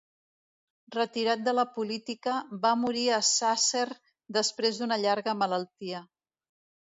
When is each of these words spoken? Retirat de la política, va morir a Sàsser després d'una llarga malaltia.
Retirat 0.93 1.43
de 1.47 1.51
la 1.57 1.65
política, 1.75 2.33
va 2.63 2.71
morir 2.85 3.03
a 3.17 3.21
Sàsser 3.27 3.85
després 4.39 4.79
d'una 4.79 4.97
llarga 5.05 5.39
malaltia. 5.45 6.01